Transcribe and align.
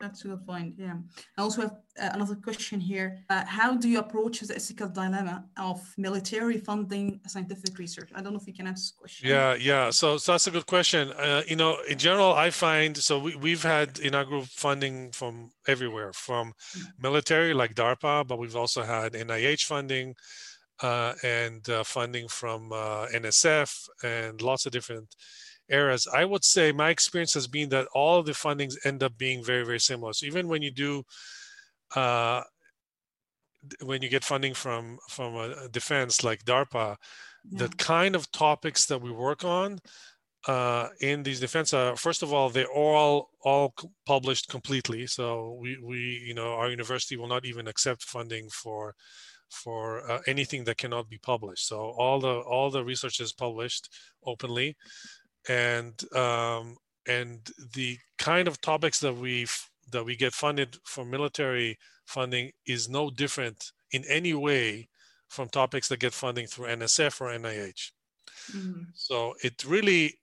That's 0.00 0.24
a 0.24 0.28
good 0.28 0.46
point. 0.46 0.76
Yeah. 0.78 0.94
I 1.36 1.42
also 1.42 1.60
have 1.60 1.72
uh, 2.00 2.10
another 2.14 2.34
question 2.34 2.80
here. 2.80 3.18
Uh, 3.28 3.44
how 3.44 3.76
do 3.76 3.86
you 3.86 3.98
approach 3.98 4.40
the 4.40 4.56
ethical 4.56 4.88
dilemma 4.88 5.44
of 5.58 5.78
military 5.98 6.56
funding 6.56 7.20
scientific 7.26 7.78
research? 7.78 8.08
I 8.14 8.22
don't 8.22 8.32
know 8.32 8.38
if 8.40 8.46
you 8.46 8.54
can 8.54 8.66
answer 8.66 8.80
this 8.80 8.94
question. 8.98 9.28
Yeah, 9.28 9.54
yeah. 9.54 9.90
So, 9.90 10.16
so 10.16 10.32
that's 10.32 10.46
a 10.46 10.50
good 10.50 10.66
question. 10.66 11.12
Uh, 11.12 11.42
you 11.46 11.56
know, 11.56 11.76
in 11.86 11.98
general, 11.98 12.32
I 12.32 12.48
find 12.48 12.96
so 12.96 13.18
we, 13.18 13.36
we've 13.36 13.62
had 13.62 13.98
in 13.98 14.14
our 14.14 14.24
group 14.24 14.46
funding 14.46 15.12
from 15.12 15.50
everywhere, 15.68 16.12
from 16.14 16.54
mm. 16.76 16.82
military 16.98 17.52
like 17.52 17.74
DARPA, 17.74 18.26
but 18.26 18.38
we've 18.38 18.56
also 18.56 18.82
had 18.82 19.12
NIH 19.12 19.64
funding 19.64 20.14
uh, 20.82 21.12
and 21.22 21.68
uh, 21.68 21.84
funding 21.84 22.26
from 22.28 22.72
uh, 22.72 23.06
NSF 23.08 23.86
and 24.02 24.40
lots 24.40 24.64
of 24.64 24.72
different 24.72 25.14
eras, 25.70 26.06
I 26.12 26.24
would 26.24 26.44
say 26.44 26.72
my 26.72 26.90
experience 26.90 27.34
has 27.34 27.46
been 27.46 27.68
that 27.70 27.86
all 27.94 28.22
the 28.22 28.32
fundings 28.32 28.74
end 28.84 29.02
up 29.02 29.16
being 29.16 29.44
very, 29.44 29.64
very 29.64 29.80
similar. 29.80 30.12
So 30.12 30.26
even 30.26 30.48
when 30.48 30.62
you 30.62 30.70
do, 30.70 31.04
uh, 31.94 32.42
when 33.82 34.02
you 34.02 34.08
get 34.08 34.24
funding 34.24 34.54
from 34.54 34.98
from 35.08 35.36
a 35.36 35.68
defense 35.68 36.24
like 36.24 36.44
DARPA, 36.44 36.96
yeah. 37.50 37.58
the 37.58 37.68
kind 37.76 38.14
of 38.14 38.30
topics 38.32 38.86
that 38.86 39.02
we 39.02 39.10
work 39.10 39.44
on 39.44 39.78
uh, 40.46 40.88
in 41.00 41.22
these 41.22 41.40
defense 41.40 41.74
are 41.74 41.96
first 41.96 42.22
of 42.22 42.32
all 42.32 42.48
they're 42.48 42.72
all 42.72 43.30
all 43.42 43.74
published 44.06 44.48
completely. 44.48 45.06
So 45.06 45.58
we 45.60 45.78
we 45.82 45.98
you 46.26 46.34
know 46.34 46.54
our 46.54 46.70
university 46.70 47.16
will 47.16 47.28
not 47.28 47.44
even 47.44 47.68
accept 47.68 48.02
funding 48.02 48.48
for 48.48 48.94
for 49.50 50.08
uh, 50.10 50.20
anything 50.26 50.64
that 50.64 50.78
cannot 50.78 51.08
be 51.10 51.18
published. 51.18 51.66
So 51.66 51.78
all 51.78 52.20
the 52.20 52.40
all 52.40 52.70
the 52.70 52.84
research 52.84 53.20
is 53.20 53.32
published 53.32 53.90
openly 54.24 54.76
and 55.50 55.94
um, 56.14 56.76
and 57.08 57.50
the 57.74 57.98
kind 58.18 58.46
of 58.46 58.60
topics 58.60 59.00
that 59.00 59.16
we 59.16 59.46
that 59.90 60.04
we 60.04 60.14
get 60.14 60.32
funded 60.32 60.76
for 60.84 61.04
military 61.04 61.76
funding 62.06 62.52
is 62.66 62.88
no 62.88 63.10
different 63.10 63.72
in 63.90 64.04
any 64.08 64.32
way 64.32 64.88
from 65.28 65.48
topics 65.48 65.88
that 65.88 65.98
get 65.98 66.12
funding 66.12 66.46
through 66.46 66.68
NSF 66.68 67.20
or 67.20 67.28
NIH. 67.28 67.90
Mm-hmm. 68.54 68.82
So 68.94 69.34
it 69.42 69.64
really 69.64 70.14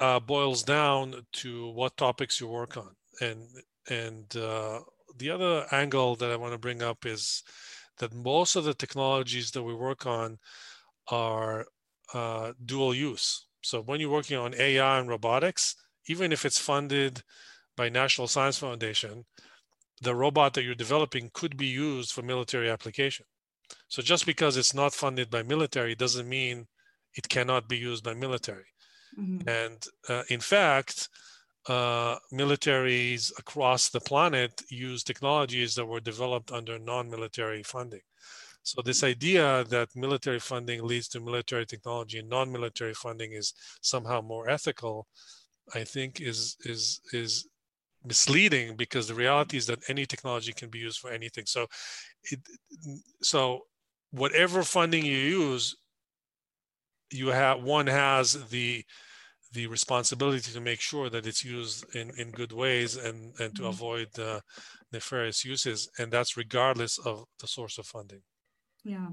uh, 0.00 0.20
boils 0.20 0.62
down 0.62 1.14
to 1.32 1.70
what 1.70 1.96
topics 1.96 2.38
you 2.38 2.48
work 2.48 2.76
on, 2.76 2.90
and 3.22 3.40
and 3.88 4.36
uh, 4.36 4.80
the 5.16 5.30
other 5.30 5.66
angle 5.72 6.14
that 6.16 6.30
I 6.30 6.36
want 6.36 6.52
to 6.52 6.58
bring 6.58 6.82
up 6.82 7.06
is 7.06 7.42
that 7.98 8.14
most 8.14 8.54
of 8.54 8.64
the 8.64 8.74
technologies 8.74 9.50
that 9.52 9.62
we 9.62 9.74
work 9.74 10.04
on 10.04 10.38
are 11.08 11.66
uh, 12.12 12.52
dual 12.66 12.94
use. 12.94 13.47
So 13.62 13.82
when 13.82 14.00
you're 14.00 14.10
working 14.10 14.36
on 14.36 14.54
AI 14.54 14.98
and 14.98 15.08
robotics, 15.08 15.74
even 16.08 16.32
if 16.32 16.44
it's 16.44 16.58
funded 16.58 17.22
by 17.76 17.88
National 17.88 18.26
Science 18.26 18.58
Foundation, 18.58 19.24
the 20.00 20.14
robot 20.14 20.54
that 20.54 20.62
you're 20.62 20.74
developing 20.74 21.30
could 21.34 21.56
be 21.56 21.66
used 21.66 22.12
for 22.12 22.22
military 22.22 22.70
application. 22.70 23.26
So 23.88 24.02
just 24.02 24.26
because 24.26 24.56
it's 24.56 24.74
not 24.74 24.94
funded 24.94 25.30
by 25.30 25.42
military 25.42 25.94
doesn't 25.94 26.28
mean 26.28 26.66
it 27.14 27.28
cannot 27.28 27.68
be 27.68 27.76
used 27.76 28.04
by 28.04 28.14
military. 28.14 28.66
Mm-hmm. 29.18 29.48
And 29.48 29.84
uh, 30.08 30.22
in 30.28 30.40
fact, 30.40 31.08
uh, 31.68 32.16
militaries 32.32 33.30
across 33.38 33.90
the 33.90 34.00
planet 34.00 34.62
use 34.70 35.02
technologies 35.02 35.74
that 35.74 35.86
were 35.86 36.00
developed 36.00 36.50
under 36.52 36.78
non-military 36.78 37.62
funding. 37.62 38.00
So 38.68 38.82
this 38.82 39.02
idea 39.02 39.64
that 39.70 39.96
military 39.96 40.38
funding 40.38 40.84
leads 40.84 41.08
to 41.08 41.20
military 41.20 41.64
technology 41.64 42.18
and 42.18 42.28
non-military 42.28 42.92
funding 42.92 43.32
is 43.32 43.54
somehow 43.80 44.20
more 44.20 44.50
ethical, 44.50 45.06
I 45.74 45.84
think 45.84 46.20
is 46.20 46.56
is 46.66 47.00
is 47.14 47.48
misleading 48.04 48.76
because 48.76 49.08
the 49.08 49.14
reality 49.14 49.56
is 49.56 49.66
that 49.68 49.88
any 49.88 50.04
technology 50.04 50.52
can 50.52 50.68
be 50.68 50.80
used 50.80 50.98
for 50.98 51.10
anything. 51.10 51.46
So 51.46 51.66
it 52.30 52.40
so 53.22 53.60
whatever 54.10 54.62
funding 54.62 55.04
you 55.06 55.16
use, 55.16 55.74
you 57.10 57.28
have 57.28 57.62
one 57.62 57.86
has 57.86 58.26
the 58.48 58.84
the 59.52 59.66
responsibility 59.66 60.52
to 60.52 60.60
make 60.60 60.80
sure 60.80 61.08
that 61.08 61.26
it's 61.26 61.42
used 61.42 61.78
in, 61.94 62.10
in 62.18 62.30
good 62.32 62.52
ways 62.52 62.96
and, 62.96 63.32
and 63.40 63.54
to 63.56 63.62
mm-hmm. 63.62 63.70
avoid 63.70 64.08
uh, 64.18 64.40
nefarious 64.92 65.42
uses. 65.42 65.88
And 65.98 66.12
that's 66.12 66.36
regardless 66.36 66.98
of 66.98 67.24
the 67.40 67.46
source 67.46 67.78
of 67.78 67.86
funding. 67.86 68.20
Yeah. 68.84 69.10